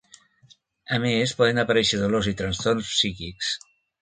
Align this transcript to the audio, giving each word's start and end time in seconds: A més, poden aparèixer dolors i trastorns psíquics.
A 0.97 0.97
més, 1.03 1.33
poden 1.41 1.63
aparèixer 1.65 2.01
dolors 2.05 2.31
i 2.33 2.35
trastorns 2.41 2.89
psíquics. 2.97 3.53